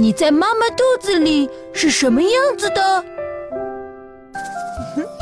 [0.00, 3.04] 你在妈妈肚子里是什么样子的？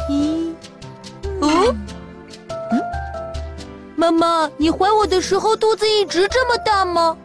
[0.08, 0.54] 一，
[1.40, 1.74] 哦，
[2.70, 2.80] 嗯，
[3.96, 7.16] 妈妈，你怀我的时候肚子一直这么大吗？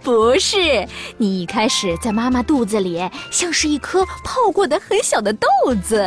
[0.00, 0.86] 不是，
[1.16, 5.48] 你一开始在妈妈肚子里像是一颗泡过的很小的豆
[5.82, 5.98] 子，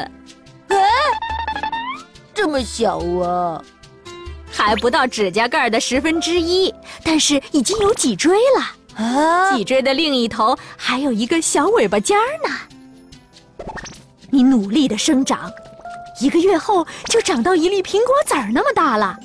[0.69, 0.77] 啊，
[2.33, 3.61] 这么小啊，
[4.49, 6.73] 还不到指甲盖的十分之一，
[7.03, 8.65] 但是已经有脊椎了
[8.95, 9.55] 啊！
[9.55, 12.55] 脊椎的另一头还有一个小尾巴尖儿呢。
[14.31, 15.51] 你努力的生长，
[16.21, 19.17] 一个月后就长到一粒苹果籽儿那么大了，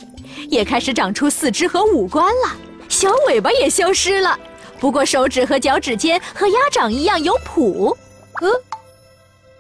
[0.49, 2.57] 也开始长出四肢和五官了，
[2.89, 4.39] 小尾巴也消失了。
[4.79, 7.95] 不过手指和脚趾间和鸭掌一样有蹼，
[8.41, 8.51] 嗯，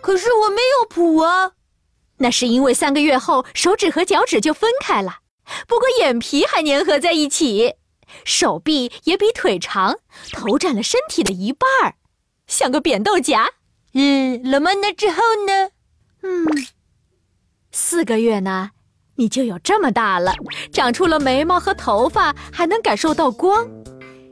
[0.00, 1.52] 可是我没有蹼啊。
[2.18, 5.18] 那是因为三个月后手指和脚趾就分开了。
[5.66, 7.74] 不过眼皮还粘合在一起，
[8.24, 9.98] 手臂也比腿长，
[10.32, 11.94] 头占了身体的一半儿，
[12.46, 13.52] 像个扁豆荚。
[13.94, 15.70] 嗯，老妈，那之后呢？
[16.22, 16.46] 嗯，
[17.72, 18.70] 四个月呢，
[19.16, 20.34] 你就有这么大了，
[20.72, 23.68] 长出了眉毛和头发，还能感受到光。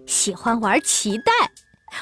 [0.07, 1.33] 喜欢玩脐带，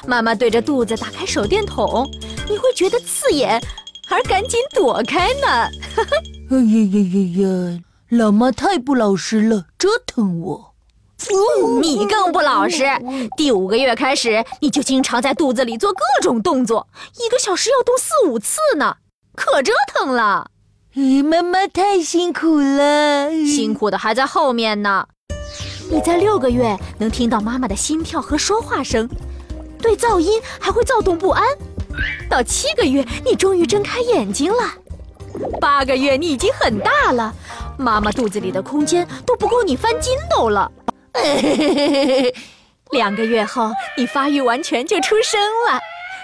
[0.05, 2.09] 妈妈对着肚子打开手电筒，
[2.49, 3.61] 你会觉得刺眼，
[4.09, 5.69] 而赶紧躲开呢。
[6.49, 7.83] 哎呀呀呀呀！
[8.09, 10.66] 老妈太不老实了，折腾我。
[11.81, 12.85] 你更不老实。
[13.35, 16.87] 第五个月开始，你就经常在肚子里做各种动作，
[17.23, 18.97] 一个小时要动四五次呢，
[19.35, 20.51] 可折腾了。
[21.23, 25.07] 妈妈太辛苦了，辛苦的还在后面呢。
[25.89, 29.07] 你在六个月能听到妈妈的心跳和说话声，
[29.79, 31.43] 对噪音还会躁动不安。
[32.29, 34.57] 到七个月，你终于睁开眼睛了。
[35.61, 37.33] 八个月，你已经很大了，
[37.77, 40.71] 妈妈肚子里的空间都不够你翻筋斗了。
[42.91, 45.79] 两个月后，你发育完全就出生了。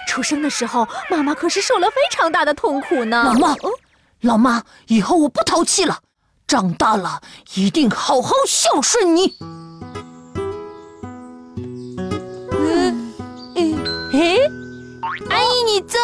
[0.06, 3.24] 出生的时候，妈妈可是受了非常大的痛苦呢。
[3.24, 3.56] 老妈，
[4.20, 6.00] 老妈，以后我不淘气了。
[6.46, 7.22] 长大了
[7.54, 9.34] 一定好好孝顺你。
[12.52, 13.14] 嗯
[13.56, 13.78] 嗯，
[14.12, 14.38] 嘿，
[15.30, 15.98] 阿姨你坐。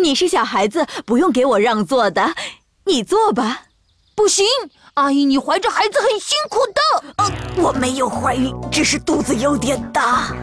[0.00, 2.34] 你是小孩子，不用给我让座的，
[2.84, 3.65] 你坐吧。
[4.16, 4.46] 不行，
[4.94, 7.62] 阿姨你怀着孩子很辛苦的。
[7.62, 10.34] 我没有怀孕，只是肚子有点大。